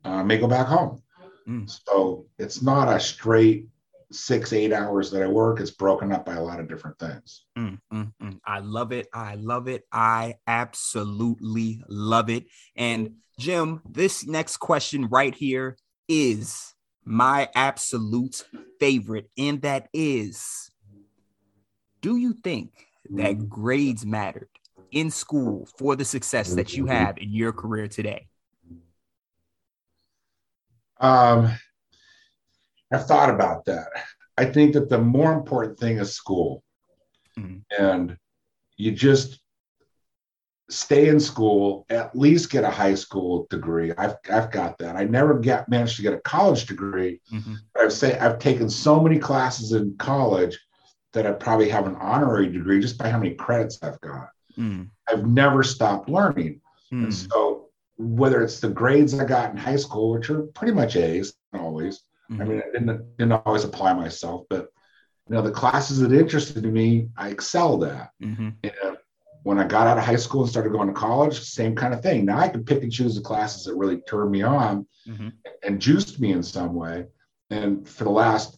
Uh, 0.04 0.10
I 0.10 0.24
may 0.24 0.38
go 0.38 0.48
back 0.48 0.68
home. 0.68 1.02
Mm. 1.48 1.70
So 1.88 2.26
it's 2.40 2.62
not 2.62 2.94
a 2.94 3.00
straight 3.00 3.68
six, 4.12 4.54
eight 4.54 4.74
hours 4.74 5.12
that 5.12 5.24
I 5.24 5.28
work. 5.28 5.60
It's 5.60 5.72
broken 5.72 6.12
up 6.12 6.26
by 6.26 6.36
a 6.36 6.44
lot 6.44 6.60
of 6.60 6.68
different 6.68 7.00
things. 7.00 7.46
Mm, 7.58 7.80
mm, 7.94 8.14
mm. 8.22 8.40
I 8.46 8.60
love 8.60 8.92
it. 8.92 9.08
I 9.14 9.36
love 9.36 9.68
it. 9.68 9.84
I 9.92 10.36
absolutely 10.48 11.82
love 11.88 12.30
it. 12.30 12.46
And 12.76 13.16
Jim, 13.40 13.82
this 13.90 14.26
next 14.28 14.58
question 14.58 15.08
right 15.08 15.34
here 15.34 15.78
is 16.08 16.74
my 17.06 17.50
absolute 17.56 18.44
favorite. 18.80 19.30
And 19.38 19.62
that 19.62 19.88
is 19.94 20.70
Do 22.02 22.18
you 22.18 22.34
think 22.34 22.88
that 23.12 23.50
grades 23.50 24.06
mattered 24.06 24.50
in 24.92 25.10
school 25.10 25.68
for 25.78 25.96
the 25.96 26.06
success 26.06 26.54
that 26.56 26.76
you 26.76 26.86
have 26.88 27.18
in 27.18 27.34
your 27.34 27.54
career 27.54 27.88
today? 27.88 28.28
Um, 31.00 31.52
I've 32.92 33.08
thought 33.08 33.30
about 33.30 33.66
that. 33.66 33.88
I 34.38 34.46
think 34.46 34.74
that 34.74 34.90
the 34.90 35.00
more 35.00 35.34
important 35.34 35.80
thing 35.80 35.98
is 35.98 36.14
school. 36.14 36.64
Mm-hmm. 37.38 37.84
And 37.84 38.18
you 38.78 38.92
just 38.92 39.40
stay 40.70 41.10
in 41.10 41.20
school, 41.20 41.86
at 41.90 42.16
least 42.16 42.50
get 42.50 42.64
a 42.64 42.70
high 42.70 42.96
school 42.96 43.46
degree. 43.50 43.92
I've, 43.98 44.16
I've 44.32 44.52
got 44.52 44.78
that. 44.80 44.96
I 44.96 45.04
never 45.04 45.38
get 45.38 45.70
managed 45.70 45.98
to 45.98 46.02
get 46.02 46.14
a 46.14 46.20
college 46.22 46.66
degree. 46.66 47.20
Mm-hmm. 47.32 47.56
I've 47.80 47.94
say 47.94 48.18
I've 48.18 48.40
taken 48.40 48.70
so 48.70 49.00
many 49.00 49.20
classes 49.20 49.74
in 49.74 49.96
college 49.98 50.58
that 51.14 51.28
I 51.28 51.32
probably 51.34 51.70
have 51.70 51.88
an 51.88 51.96
honorary 51.96 52.48
degree 52.48 52.80
just 52.80 52.98
by 52.98 53.10
how 53.10 53.20
many 53.20 53.36
credits 53.36 53.80
I've 53.84 54.00
got. 54.00 54.30
Mm. 54.58 54.90
I've 55.10 55.28
never 55.28 55.62
stopped 55.62 56.10
learning. 56.10 56.62
Mm. 56.92 57.04
And 57.04 57.14
so 57.14 57.70
whether 57.98 58.42
it's 58.42 58.60
the 58.60 58.70
grades 58.70 59.18
I 59.20 59.26
got 59.26 59.52
in 59.52 59.58
high 59.58 59.76
school, 59.76 60.12
which 60.12 60.30
are 60.30 60.44
pretty 60.44 60.74
much 60.74 60.96
A's 60.96 61.34
always. 61.54 62.02
Mm-hmm. 62.32 62.42
I 62.42 62.46
mean, 62.46 62.62
I 62.66 62.72
didn't, 62.72 63.18
didn't 63.18 63.42
always 63.46 63.64
apply 63.64 63.94
myself, 63.94 64.46
but 64.50 64.72
you 65.30 65.36
know, 65.36 65.42
the 65.42 65.52
classes 65.52 66.00
that 66.00 66.12
interested 66.12 66.64
me, 66.66 67.10
I 67.18 67.30
excelled 67.30 67.84
at. 67.84 68.12
Mm-hmm. 68.22 68.50
And 68.64 68.98
when 69.44 69.60
I 69.60 69.66
got 69.66 69.88
out 69.88 69.98
of 69.98 70.04
high 70.04 70.16
school 70.16 70.42
and 70.42 70.50
started 70.50 70.72
going 70.72 70.88
to 70.88 70.94
college, 70.94 71.40
same 71.40 71.76
kind 71.76 71.94
of 71.94 72.02
thing. 72.02 72.26
Now 72.26 72.40
I 72.40 72.50
can 72.50 72.64
pick 72.64 72.84
and 72.84 72.92
choose 72.92 73.16
the 73.16 73.22
classes 73.22 73.66
that 73.66 73.76
really 73.76 73.98
turned 74.02 74.32
me 74.32 74.44
on 74.44 74.86
mm-hmm. 75.08 75.30
and 75.64 75.82
juiced 75.82 76.20
me 76.20 76.32
in 76.32 76.44
some 76.44 76.74
way. 76.74 77.06
And 77.50 77.88
for 77.88 78.04
the 78.04 78.12
last 78.12 78.58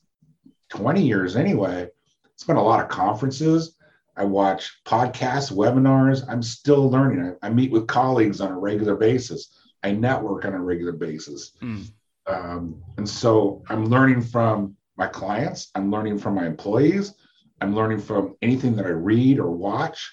20 0.69 1.03
years 1.03 1.35
anyway, 1.35 1.89
it's 2.33 2.43
been 2.43 2.57
a 2.57 2.63
lot 2.63 2.83
of 2.83 2.89
conferences. 2.89 3.75
I 4.15 4.25
watch 4.25 4.81
podcasts, 4.85 5.51
webinars. 5.51 6.23
I'm 6.29 6.43
still 6.43 6.89
learning. 6.89 7.35
I, 7.41 7.47
I 7.47 7.49
meet 7.49 7.71
with 7.71 7.87
colleagues 7.87 8.41
on 8.41 8.51
a 8.51 8.59
regular 8.59 8.95
basis. 8.95 9.57
I 9.83 9.91
network 9.91 10.45
on 10.45 10.53
a 10.53 10.61
regular 10.61 10.91
basis. 10.91 11.51
Mm. 11.61 11.91
Um, 12.27 12.81
and 12.97 13.07
so 13.07 13.63
I'm 13.69 13.85
learning 13.85 14.21
from 14.21 14.75
my 14.97 15.07
clients. 15.07 15.69
I'm 15.75 15.91
learning 15.91 16.19
from 16.19 16.35
my 16.35 16.45
employees. 16.45 17.13
I'm 17.61 17.75
learning 17.75 17.99
from 17.99 18.35
anything 18.41 18.75
that 18.75 18.85
I 18.85 18.89
read 18.89 19.39
or 19.39 19.51
watch. 19.51 20.11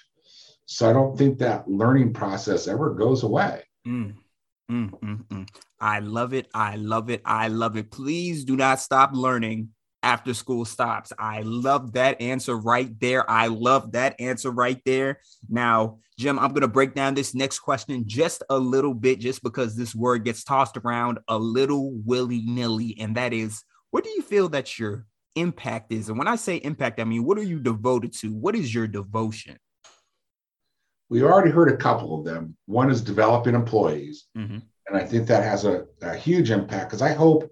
So 0.65 0.89
I 0.89 0.93
don't 0.93 1.17
think 1.17 1.39
that 1.39 1.67
learning 1.67 2.13
process 2.13 2.67
ever 2.67 2.93
goes 2.93 3.23
away. 3.23 3.63
Mm, 3.87 4.15
mm, 4.71 4.89
mm, 4.89 5.27
mm. 5.27 5.47
I 5.79 5.99
love 5.99 6.33
it. 6.33 6.47
I 6.53 6.75
love 6.75 7.09
it. 7.09 7.21
I 7.25 7.49
love 7.49 7.75
it. 7.75 7.91
Please 7.91 8.45
do 8.45 8.55
not 8.55 8.79
stop 8.79 9.11
learning 9.13 9.69
after 10.03 10.33
school 10.33 10.65
stops. 10.65 11.13
I 11.17 11.41
love 11.41 11.93
that 11.93 12.21
answer 12.21 12.57
right 12.57 12.89
there. 12.99 13.29
I 13.29 13.47
love 13.47 13.91
that 13.93 14.15
answer 14.19 14.51
right 14.51 14.81
there. 14.85 15.19
Now, 15.49 15.99
Jim, 16.17 16.39
I'm 16.39 16.49
going 16.49 16.61
to 16.61 16.67
break 16.67 16.93
down 16.93 17.13
this 17.13 17.33
next 17.35 17.59
question 17.59 18.03
just 18.07 18.43
a 18.49 18.57
little 18.57 18.93
bit, 18.93 19.19
just 19.19 19.43
because 19.43 19.75
this 19.75 19.95
word 19.95 20.25
gets 20.25 20.43
tossed 20.43 20.77
around 20.77 21.19
a 21.27 21.37
little 21.37 21.91
willy 22.05 22.41
nilly. 22.45 22.95
And 22.99 23.15
that 23.15 23.33
is, 23.33 23.63
what 23.91 24.03
do 24.03 24.09
you 24.09 24.21
feel 24.21 24.49
that 24.49 24.79
your 24.79 25.05
impact 25.35 25.91
is? 25.91 26.09
And 26.09 26.17
when 26.17 26.27
I 26.27 26.35
say 26.35 26.57
impact, 26.57 26.99
I 26.99 27.03
mean, 27.03 27.23
what 27.23 27.37
are 27.37 27.43
you 27.43 27.59
devoted 27.59 28.13
to? 28.19 28.33
What 28.33 28.55
is 28.55 28.73
your 28.73 28.87
devotion? 28.87 29.57
we 31.11 31.23
already 31.23 31.51
heard 31.51 31.69
a 31.69 31.75
couple 31.75 32.17
of 32.17 32.23
them. 32.23 32.55
One 32.67 32.89
is 32.89 33.01
developing 33.01 33.53
employees, 33.53 34.27
mm-hmm. 34.35 34.59
and 34.87 34.97
I 34.97 35.05
think 35.05 35.27
that 35.27 35.43
has 35.43 35.65
a, 35.65 35.85
a 36.01 36.15
huge 36.15 36.51
impact 36.51 36.89
because 36.89 37.01
I 37.01 37.11
hope 37.11 37.51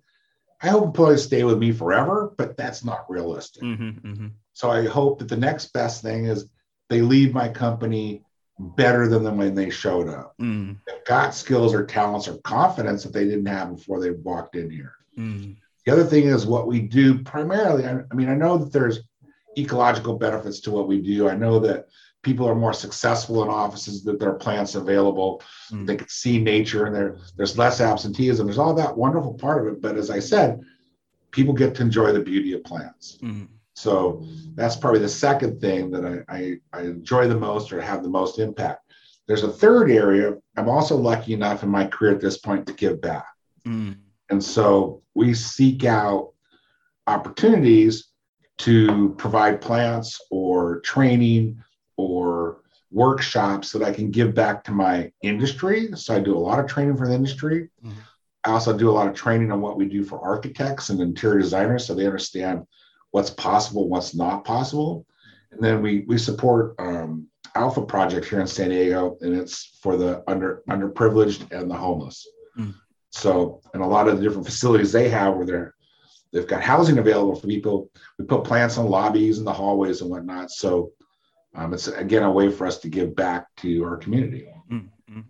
I 0.61 0.67
hope 0.67 0.83
employees 0.83 1.23
stay 1.23 1.43
with 1.43 1.57
me 1.57 1.71
forever, 1.71 2.33
but 2.37 2.57
that's 2.57 2.83
not 2.83 3.09
realistic. 3.09 3.63
Mm-hmm, 3.63 4.07
mm-hmm. 4.07 4.27
So 4.53 4.69
I 4.69 4.85
hope 4.87 5.19
that 5.19 5.29
the 5.29 5.37
next 5.37 5.71
best 5.71 6.01
thing 6.01 6.25
is 6.25 6.47
they 6.89 7.01
leave 7.01 7.33
my 7.33 7.47
company 7.47 8.23
better 8.59 9.07
than 9.07 9.37
when 9.37 9.55
they 9.55 9.69
showed 9.69 10.09
up. 10.09 10.35
Mm. 10.41 10.77
They've 10.85 11.05
got 11.05 11.33
skills 11.33 11.73
or 11.73 11.85
talents 11.85 12.27
or 12.27 12.37
confidence 12.39 13.03
that 13.03 13.13
they 13.13 13.23
didn't 13.23 13.45
have 13.45 13.75
before 13.75 14.01
they 14.01 14.11
walked 14.11 14.55
in 14.57 14.69
here. 14.69 14.95
Mm. 15.17 15.55
The 15.85 15.93
other 15.93 16.03
thing 16.03 16.25
is 16.25 16.45
what 16.45 16.67
we 16.67 16.81
do 16.81 17.23
primarily. 17.23 17.85
I, 17.85 18.01
I 18.11 18.13
mean, 18.13 18.27
I 18.27 18.35
know 18.35 18.57
that 18.57 18.73
there's 18.73 18.99
ecological 19.57 20.17
benefits 20.17 20.59
to 20.61 20.71
what 20.71 20.87
we 20.87 21.01
do. 21.01 21.29
I 21.29 21.35
know 21.35 21.59
that 21.59 21.87
people 22.21 22.47
are 22.47 22.55
more 22.55 22.73
successful 22.73 23.43
in 23.43 23.49
offices 23.49 24.03
that 24.03 24.19
there 24.19 24.29
are 24.29 24.37
plants 24.37 24.75
available 24.75 25.41
mm. 25.71 25.85
they 25.85 25.95
can 25.95 26.09
see 26.09 26.39
nature 26.39 26.85
and 26.85 26.95
there, 26.95 27.17
there's 27.37 27.57
less 27.57 27.81
absenteeism 27.81 28.45
there's 28.45 28.57
all 28.57 28.73
that 28.73 28.95
wonderful 28.97 29.33
part 29.33 29.65
of 29.65 29.73
it 29.73 29.81
but 29.81 29.97
as 29.97 30.09
i 30.09 30.19
said 30.19 30.59
people 31.31 31.53
get 31.53 31.75
to 31.75 31.81
enjoy 31.81 32.11
the 32.11 32.19
beauty 32.19 32.53
of 32.53 32.63
plants 32.63 33.17
mm. 33.21 33.47
so 33.73 34.25
that's 34.55 34.75
probably 34.75 34.99
the 34.99 35.09
second 35.09 35.59
thing 35.61 35.91
that 35.91 36.05
I, 36.05 36.35
I, 36.35 36.55
I, 36.73 36.81
enjoy 36.81 37.27
the 37.27 37.37
most 37.37 37.71
or 37.71 37.81
have 37.81 38.03
the 38.03 38.09
most 38.09 38.39
impact 38.39 38.81
there's 39.27 39.43
a 39.43 39.51
third 39.51 39.89
area 39.89 40.35
i'm 40.57 40.69
also 40.69 40.97
lucky 40.97 41.33
enough 41.33 41.63
in 41.63 41.69
my 41.69 41.85
career 41.85 42.13
at 42.13 42.21
this 42.21 42.37
point 42.37 42.67
to 42.67 42.73
give 42.73 43.01
back 43.01 43.27
mm. 43.65 43.95
and 44.29 44.43
so 44.43 45.01
we 45.15 45.33
seek 45.33 45.85
out 45.85 46.33
opportunities 47.07 48.09
to 48.59 49.15
provide 49.17 49.61
plants 49.61 50.19
or 50.29 50.81
training 50.81 51.63
workshops 52.91 53.71
that 53.71 53.83
I 53.83 53.91
can 53.91 54.11
give 54.11 54.33
back 54.33 54.63
to 54.65 54.71
my 54.71 55.11
industry. 55.21 55.89
So 55.95 56.15
I 56.15 56.19
do 56.19 56.35
a 56.35 56.39
lot 56.39 56.59
of 56.59 56.67
training 56.67 56.97
for 56.97 57.07
the 57.07 57.13
industry. 57.13 57.69
Mm-hmm. 57.83 57.99
I 58.45 58.51
also 58.51 58.75
do 58.75 58.89
a 58.89 58.91
lot 58.91 59.07
of 59.07 59.13
training 59.13 59.51
on 59.51 59.61
what 59.61 59.77
we 59.77 59.85
do 59.85 60.03
for 60.03 60.19
architects 60.19 60.89
and 60.89 61.01
interior 61.01 61.39
designers 61.39 61.85
so 61.85 61.93
they 61.93 62.05
understand 62.05 62.65
what's 63.11 63.29
possible, 63.29 63.89
what's 63.89 64.15
not 64.15 64.45
possible. 64.45 65.05
And 65.51 65.61
then 65.61 65.81
we 65.81 66.05
we 66.07 66.17
support 66.17 66.75
um, 66.79 67.27
Alpha 67.55 67.81
Project 67.81 68.27
here 68.27 68.39
in 68.39 68.47
San 68.47 68.69
Diego, 68.69 69.17
and 69.21 69.35
it's 69.35 69.77
for 69.81 69.97
the 69.97 70.23
under 70.27 70.63
underprivileged 70.69 71.51
and 71.51 71.69
the 71.69 71.75
homeless. 71.75 72.27
Mm. 72.57 72.75
So, 73.09 73.61
and 73.73 73.81
a 73.81 73.87
lot 73.87 74.07
of 74.07 74.17
the 74.17 74.23
different 74.23 74.45
facilities 74.45 74.91
they 74.91 75.09
have 75.09 75.35
where 75.35 75.45
they're 75.45 75.75
they've 76.31 76.47
got 76.47 76.61
housing 76.61 76.99
available 76.99 77.35
for 77.35 77.47
people. 77.47 77.89
We 78.17 78.25
put 78.25 78.43
plants 78.43 78.77
in 78.77 78.85
lobbies 78.85 79.39
and 79.39 79.47
the 79.47 79.53
hallways 79.53 80.01
and 80.01 80.09
whatnot. 80.09 80.51
So 80.51 80.91
um, 81.55 81.73
it's 81.73 81.87
again 81.87 82.23
a 82.23 82.31
way 82.31 82.51
for 82.51 82.67
us 82.67 82.77
to 82.79 82.89
give 82.89 83.15
back 83.15 83.47
to 83.57 83.83
our 83.83 83.97
community. 83.97 84.47
Mm-hmm. 84.71 85.21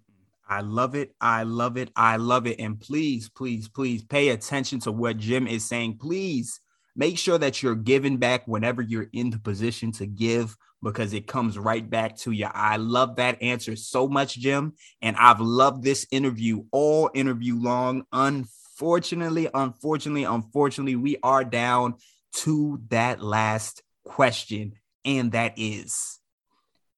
I 0.50 0.62
love 0.62 0.96
it. 0.96 1.14
I 1.22 1.44
love 1.44 1.78
it. 1.78 1.92
I 1.96 2.16
love 2.16 2.48
it. 2.48 2.60
And 2.60 2.80
please, 2.80 3.30
please, 3.30 3.68
please 3.68 4.04
pay 4.04 4.30
attention 4.30 4.80
to 4.82 4.92
what 4.92 5.18
Jim 5.18 5.48
is 5.48 5.64
saying. 5.64 6.00
Please 6.00 6.60
make 6.96 7.20
sure 7.20 7.38
that 7.38 7.62
you're 7.62 7.76
giving 7.76 8.18
back 8.18 8.48
whenever 8.48 8.82
you're 8.82 9.10
in 9.14 9.30
the 9.30 9.38
position 9.38 9.92
to 9.94 10.08
give 10.08 10.58
because 10.82 11.14
it 11.14 11.28
comes 11.28 11.60
right 11.60 11.88
back 11.88 12.18
to 12.18 12.32
you. 12.32 12.48
I 12.52 12.78
love 12.78 13.18
that 13.18 13.42
answer 13.44 13.76
so 13.76 14.08
much, 14.08 14.38
Jim. 14.38 14.74
And 15.04 15.16
I've 15.18 15.40
loved 15.40 15.84
this 15.84 16.08
interview 16.10 16.64
all 16.72 17.12
interview 17.14 17.56
long. 17.56 18.06
Unfortunately, 18.12 19.50
unfortunately, 19.54 20.24
unfortunately, 20.24 20.96
we 20.96 21.18
are 21.22 21.44
down 21.44 21.96
to 22.38 22.82
that 22.90 23.22
last 23.22 23.84
question 24.04 24.74
and 25.18 25.32
that 25.32 25.54
is 25.58 26.20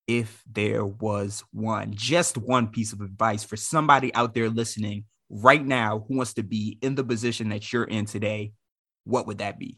if 0.05 0.43
there 0.51 0.85
was 0.85 1.43
one, 1.53 1.93
just 1.95 2.37
one 2.37 2.67
piece 2.67 2.91
of 2.91 2.99
advice 2.99 3.43
for 3.45 3.55
somebody 3.55 4.13
out 4.13 4.33
there 4.33 4.49
listening 4.49 5.05
right 5.29 5.65
now 5.65 6.03
who 6.07 6.17
wants 6.17 6.33
to 6.33 6.43
be 6.43 6.77
in 6.81 6.95
the 6.95 7.03
position 7.03 7.49
that 7.49 7.71
you're 7.71 7.85
in 7.85 8.05
today, 8.05 8.51
what 9.05 9.27
would 9.27 9.37
that 9.37 9.57
be? 9.57 9.77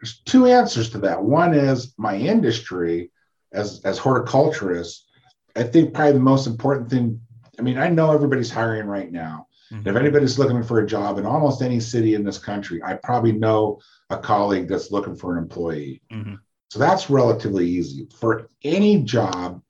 There's 0.00 0.22
two 0.24 0.46
answers 0.46 0.90
to 0.90 0.98
that. 1.00 1.22
One 1.22 1.52
is 1.52 1.92
my 1.98 2.16
industry 2.16 3.10
as 3.52 3.80
as 3.84 3.98
horticulturists. 3.98 5.06
I 5.54 5.64
think 5.64 5.94
probably 5.94 6.14
the 6.14 6.20
most 6.20 6.46
important 6.46 6.90
thing. 6.90 7.20
I 7.58 7.62
mean, 7.62 7.78
I 7.78 7.88
know 7.88 8.12
everybody's 8.12 8.50
hiring 8.50 8.86
right 8.86 9.10
now. 9.10 9.46
Mm-hmm. 9.74 9.88
If 9.88 9.96
anybody's 9.96 10.38
looking 10.38 10.62
for 10.62 10.80
a 10.80 10.86
job 10.86 11.18
in 11.18 11.26
almost 11.26 11.62
any 11.62 11.80
city 11.80 12.14
in 12.14 12.24
this 12.24 12.38
country, 12.38 12.82
I 12.82 12.94
probably 12.94 13.32
know 13.32 13.80
a 14.10 14.16
colleague 14.16 14.68
that's 14.68 14.90
looking 14.90 15.16
for 15.16 15.36
an 15.36 15.42
employee. 15.42 16.02
Mm-hmm. 16.12 16.34
So 16.70 16.78
that's 16.78 17.10
relatively 17.10 17.66
easy. 17.66 18.08
For 18.18 18.48
any 18.62 19.02
job 19.02 19.62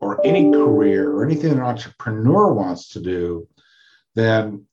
or 0.00 0.24
any 0.24 0.50
career 0.52 1.10
or 1.10 1.24
anything 1.24 1.52
an 1.52 1.60
entrepreneur 1.60 2.52
wants 2.52 2.90
to 2.90 3.00
do, 3.00 3.48
then 4.14 4.64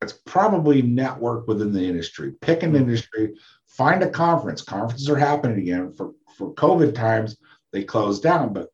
it's 0.00 0.12
probably 0.12 0.82
network 0.82 1.48
within 1.48 1.72
the 1.72 1.84
industry. 1.84 2.32
Pick 2.40 2.62
an 2.62 2.72
mm-hmm. 2.72 2.82
industry, 2.82 3.34
find 3.66 4.02
a 4.02 4.10
conference. 4.10 4.62
Conferences 4.62 5.08
are 5.08 5.18
happening 5.18 5.58
again. 5.58 5.92
For, 5.92 6.12
for 6.36 6.54
COVID 6.54 6.94
times, 6.94 7.36
they 7.72 7.82
closed 7.82 8.22
down, 8.22 8.52
but 8.52 8.68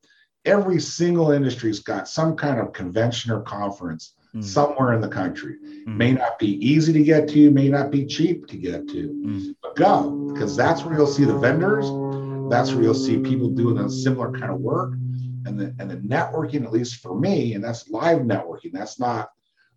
every 0.44 0.80
single 0.80 1.30
industry's 1.30 1.80
got 1.80 2.09
some 2.09 2.37
kind 2.37 2.61
of 2.61 2.75
convention 2.75 3.33
or 3.33 3.40
conference 3.40 4.14
mm. 4.34 4.44
somewhere 4.44 4.92
in 4.92 5.00
the 5.00 5.08
country. 5.08 5.56
Mm. 5.86 5.96
May 5.96 6.12
not 6.12 6.38
be 6.38 6.56
easy 6.66 6.92
to 6.92 7.02
get 7.02 7.28
to, 7.30 7.50
may 7.50 7.68
not 7.68 7.90
be 7.90 8.06
cheap 8.06 8.46
to 8.48 8.56
get 8.56 8.88
to, 8.88 9.08
mm. 9.08 9.54
but 9.62 9.76
go 9.76 10.30
because 10.32 10.56
that's 10.56 10.84
where 10.84 10.96
you'll 10.96 11.06
see 11.06 11.24
the 11.24 11.38
vendors. 11.38 11.86
That's 12.50 12.72
where 12.72 12.82
you'll 12.82 12.94
see 12.94 13.18
people 13.18 13.48
doing 13.48 13.78
a 13.78 13.88
similar 13.88 14.30
kind 14.32 14.52
of 14.52 14.60
work. 14.60 14.94
And 15.46 15.60
the, 15.60 15.74
and 15.78 15.90
the 15.90 15.96
networking, 15.96 16.64
at 16.64 16.72
least 16.72 17.02
for 17.02 17.18
me, 17.18 17.52
and 17.52 17.62
that's 17.62 17.90
live 17.90 18.20
networking. 18.20 18.72
That's 18.72 18.98
not 18.98 19.28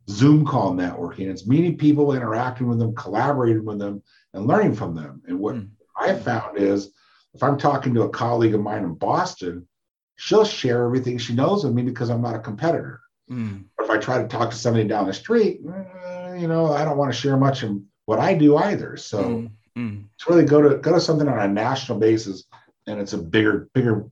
Zoom 0.09 0.45
call 0.45 0.73
networking. 0.73 1.29
It's 1.29 1.45
meeting 1.45 1.77
people, 1.77 2.13
interacting 2.13 2.67
with 2.67 2.79
them, 2.79 2.95
collaborating 2.95 3.65
with 3.65 3.79
them, 3.79 4.01
and 4.33 4.47
learning 4.47 4.75
from 4.75 4.95
them. 4.95 5.21
And 5.27 5.39
what 5.39 5.55
mm. 5.55 5.69
I 5.99 6.13
found 6.13 6.57
is 6.57 6.91
if 7.33 7.43
I'm 7.43 7.57
talking 7.57 7.93
to 7.95 8.03
a 8.03 8.09
colleague 8.09 8.53
of 8.53 8.61
mine 8.61 8.83
in 8.83 8.93
Boston, 8.95 9.67
she'll 10.15 10.45
share 10.45 10.85
everything 10.85 11.17
she 11.17 11.35
knows 11.35 11.63
with 11.63 11.73
me 11.73 11.83
because 11.83 12.09
I'm 12.09 12.21
not 12.21 12.35
a 12.35 12.39
competitor. 12.39 13.01
Mm. 13.29 13.65
if 13.79 13.89
I 13.89 13.97
try 13.97 14.21
to 14.21 14.27
talk 14.27 14.51
to 14.51 14.55
somebody 14.55 14.87
down 14.87 15.07
the 15.07 15.13
street, 15.13 15.59
uh, 15.67 16.33
you 16.33 16.47
know, 16.47 16.71
I 16.71 16.85
don't 16.85 16.97
want 16.97 17.11
to 17.11 17.17
share 17.17 17.35
much 17.35 17.63
of 17.63 17.77
what 18.05 18.19
I 18.19 18.33
do 18.33 18.55
either. 18.55 18.95
So 18.95 19.23
mm. 19.23 19.51
Mm. 19.77 20.05
it's 20.15 20.29
really 20.29 20.45
go 20.45 20.61
to 20.61 20.77
go 20.77 20.93
to 20.93 21.01
something 21.01 21.27
on 21.27 21.39
a 21.39 21.47
national 21.47 21.99
basis, 21.99 22.45
and 22.87 22.99
it's 22.99 23.13
a 23.13 23.17
bigger 23.17 23.69
bigger 23.73 24.09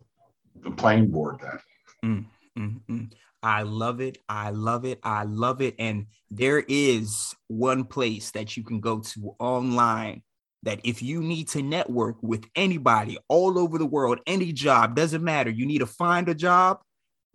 playing 0.77 1.11
board 1.11 1.37
then. 1.41 1.59
Mm, 2.03 2.25
mm, 2.57 2.81
mm. 2.89 3.11
I 3.41 3.61
love 3.61 4.01
it. 4.01 4.17
I 4.27 4.49
love 4.49 4.85
it. 4.85 4.99
I 5.03 5.23
love 5.23 5.61
it. 5.61 5.75
And 5.77 6.07
there 6.31 6.63
is 6.67 7.35
one 7.47 7.83
place 7.83 8.31
that 8.31 8.57
you 8.57 8.63
can 8.63 8.79
go 8.79 8.99
to 8.99 9.35
online 9.39 10.23
that 10.63 10.79
if 10.83 11.03
you 11.03 11.21
need 11.21 11.47
to 11.49 11.61
network 11.61 12.17
with 12.23 12.43
anybody 12.55 13.19
all 13.27 13.59
over 13.59 13.77
the 13.77 13.85
world, 13.85 14.19
any 14.25 14.51
job, 14.51 14.95
doesn't 14.95 15.23
matter, 15.23 15.51
you 15.51 15.67
need 15.67 15.77
to 15.77 15.85
find 15.85 16.27
a 16.27 16.33
job, 16.33 16.79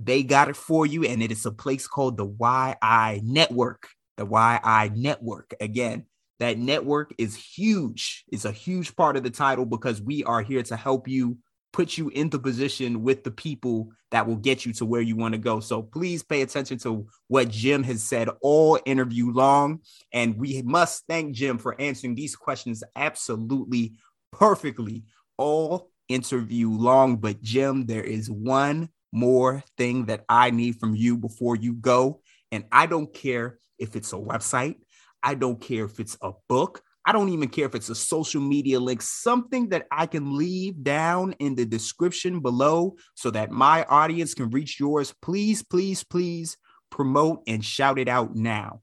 they 0.02 0.22
got 0.22 0.48
it 0.48 0.56
for 0.56 0.86
you. 0.86 1.04
And 1.04 1.22
it 1.22 1.30
is 1.30 1.46
a 1.46 1.52
place 1.52 1.86
called 1.86 2.16
the 2.16 2.24
Why 2.24 2.76
I 2.80 3.20
Network. 3.24 3.88
The 4.16 4.24
Why 4.24 4.60
I 4.62 4.90
Network. 4.94 5.54
Again, 5.60 6.06
that 6.40 6.58
network 6.58 7.14
is 7.18 7.36
huge. 7.36 8.24
It's 8.32 8.46
a 8.46 8.52
huge 8.52 8.96
part 8.96 9.16
of 9.16 9.22
the 9.22 9.30
title 9.30 9.66
because 9.66 10.00
we 10.00 10.24
are 10.24 10.40
here 10.40 10.62
to 10.62 10.76
help 10.76 11.06
you 11.06 11.36
put 11.72 11.96
you 11.96 12.08
into 12.08 12.38
position 12.38 13.02
with 13.02 13.22
the 13.22 13.30
people 13.30 13.90
that 14.10 14.26
will 14.26 14.36
get 14.36 14.66
you 14.66 14.72
to 14.72 14.84
where 14.84 15.02
you 15.02 15.16
want 15.16 15.34
to 15.34 15.38
go. 15.38 15.60
So 15.60 15.82
please 15.82 16.22
pay 16.22 16.42
attention 16.42 16.78
to 16.78 17.06
what 17.28 17.48
Jim 17.48 17.82
has 17.84 18.02
said 18.02 18.28
all 18.40 18.78
interview 18.84 19.30
long. 19.30 19.80
And 20.12 20.36
we 20.36 20.62
must 20.62 21.04
thank 21.08 21.34
Jim 21.34 21.58
for 21.58 21.80
answering 21.80 22.14
these 22.14 22.34
questions 22.34 22.82
absolutely 22.96 23.94
perfectly 24.32 25.04
all 25.36 25.90
interview 26.08 26.70
long. 26.70 27.16
But 27.16 27.40
Jim, 27.40 27.86
there 27.86 28.02
is 28.02 28.30
one 28.30 28.88
more 29.12 29.62
thing 29.76 30.06
that 30.06 30.24
I 30.28 30.50
need 30.50 30.78
from 30.78 30.94
you 30.94 31.16
before 31.16 31.56
you 31.56 31.74
go. 31.74 32.20
And 32.52 32.64
I 32.72 32.86
don't 32.86 33.12
care 33.12 33.58
if 33.78 33.96
it's 33.96 34.12
a 34.12 34.16
website, 34.16 34.76
I 35.22 35.34
don't 35.34 35.60
care 35.60 35.84
if 35.84 36.00
it's 36.00 36.16
a 36.22 36.32
book. 36.48 36.82
I 37.06 37.12
don't 37.12 37.30
even 37.30 37.48
care 37.48 37.64
if 37.64 37.74
it's 37.74 37.88
a 37.88 37.94
social 37.94 38.42
media 38.42 38.78
link, 38.78 39.00
something 39.00 39.70
that 39.70 39.86
I 39.90 40.04
can 40.06 40.36
leave 40.36 40.84
down 40.84 41.32
in 41.38 41.54
the 41.54 41.64
description 41.64 42.40
below 42.40 42.96
so 43.14 43.30
that 43.30 43.50
my 43.50 43.84
audience 43.84 44.34
can 44.34 44.50
reach 44.50 44.78
yours. 44.78 45.14
Please, 45.22 45.62
please, 45.62 46.04
please 46.04 46.58
promote 46.90 47.42
and 47.46 47.64
shout 47.64 47.98
it 47.98 48.08
out 48.08 48.36
now. 48.36 48.82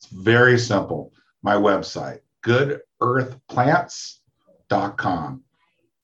It's 0.00 0.10
very 0.10 0.58
simple. 0.58 1.12
My 1.42 1.54
website, 1.54 2.18
goodearthplants.com. 2.44 5.42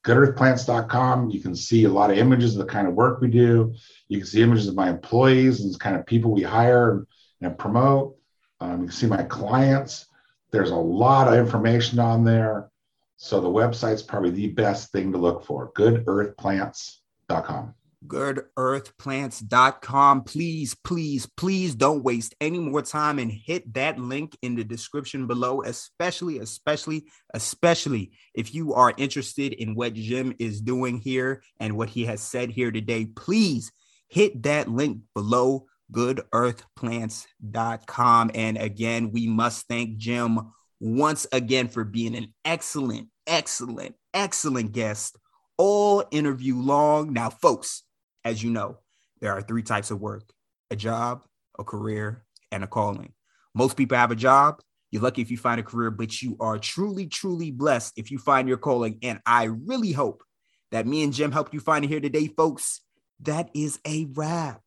Goodearthplants.com. 0.04 1.30
You 1.30 1.40
can 1.40 1.54
see 1.54 1.84
a 1.84 1.90
lot 1.90 2.10
of 2.10 2.18
images 2.18 2.54
of 2.54 2.66
the 2.66 2.72
kind 2.72 2.88
of 2.88 2.94
work 2.94 3.20
we 3.20 3.28
do. 3.28 3.74
You 4.08 4.18
can 4.18 4.26
see 4.26 4.42
images 4.42 4.68
of 4.68 4.74
my 4.74 4.88
employees 4.88 5.60
and 5.60 5.74
the 5.74 5.78
kind 5.78 5.96
of 5.96 6.06
people 6.06 6.32
we 6.32 6.42
hire 6.42 7.06
and 7.40 7.58
promote. 7.58 8.16
Um, 8.60 8.82
you 8.82 8.88
can 8.88 8.92
see 8.92 9.06
my 9.06 9.22
clients 9.22 10.06
there's 10.50 10.70
a 10.70 10.76
lot 10.76 11.28
of 11.28 11.34
information 11.34 11.98
on 11.98 12.24
there. 12.24 12.70
So 13.16 13.40
the 13.40 13.48
website's 13.48 14.02
probably 14.02 14.30
the 14.30 14.48
best 14.48 14.92
thing 14.92 15.12
to 15.12 15.18
look 15.18 15.44
for. 15.44 15.72
GoodEarthPlants.com. 15.72 17.74
GoodEarthPlants.com. 18.06 20.24
Please, 20.24 20.74
please, 20.84 21.26
please 21.36 21.74
don't 21.74 22.04
waste 22.04 22.34
any 22.40 22.58
more 22.58 22.80
time 22.82 23.18
and 23.18 23.30
hit 23.30 23.74
that 23.74 23.98
link 23.98 24.34
in 24.42 24.54
the 24.54 24.64
description 24.64 25.26
below, 25.26 25.62
especially, 25.62 26.38
especially, 26.38 27.06
especially 27.34 28.12
if 28.34 28.54
you 28.54 28.72
are 28.74 28.94
interested 28.96 29.52
in 29.52 29.74
what 29.74 29.94
Jim 29.94 30.32
is 30.38 30.60
doing 30.60 30.98
here 30.98 31.42
and 31.58 31.76
what 31.76 31.90
he 31.90 32.04
has 32.04 32.20
said 32.20 32.50
here 32.50 32.70
today. 32.70 33.06
Please 33.06 33.72
hit 34.08 34.44
that 34.44 34.68
link 34.68 35.00
below 35.14 35.66
goodearthplants.com. 35.92 38.30
And 38.34 38.58
again, 38.58 39.10
we 39.10 39.26
must 39.26 39.66
thank 39.66 39.96
Jim 39.96 40.52
once 40.80 41.26
again 41.32 41.66
for 41.68 41.82
being 41.84 42.14
an 42.14 42.32
excellent, 42.44 43.08
excellent, 43.26 43.96
excellent 44.14 44.70
guest 44.72 45.16
all 45.58 46.04
interview 46.10 46.56
long. 46.56 47.12
Now, 47.12 47.30
folks, 47.30 47.82
as 48.24 48.42
you 48.42 48.50
know, 48.50 48.78
there 49.20 49.32
are 49.32 49.42
three 49.42 49.62
types 49.62 49.90
of 49.90 50.00
work 50.00 50.30
a 50.70 50.76
job, 50.76 51.22
a 51.58 51.64
career, 51.64 52.24
and 52.52 52.62
a 52.62 52.66
calling. 52.66 53.12
Most 53.54 53.76
people 53.76 53.96
have 53.96 54.10
a 54.10 54.16
job. 54.16 54.60
You're 54.90 55.02
lucky 55.02 55.22
if 55.22 55.30
you 55.30 55.36
find 55.36 55.60
a 55.60 55.64
career, 55.64 55.90
but 55.90 56.22
you 56.22 56.36
are 56.40 56.58
truly, 56.58 57.06
truly 57.06 57.50
blessed 57.50 57.94
if 57.96 58.10
you 58.10 58.18
find 58.18 58.48
your 58.48 58.56
calling. 58.56 58.98
And 59.02 59.20
I 59.26 59.44
really 59.44 59.92
hope 59.92 60.22
that 60.70 60.86
me 60.86 61.02
and 61.02 61.12
Jim 61.12 61.32
helped 61.32 61.54
you 61.54 61.60
find 61.60 61.84
it 61.84 61.88
here 61.88 62.00
today, 62.00 62.28
folks. 62.28 62.80
That 63.20 63.50
is 63.54 63.80
a 63.86 64.06
wrap. 64.12 64.62